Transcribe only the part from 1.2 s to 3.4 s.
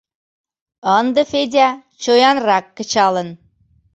Федя чоянрак кычалын.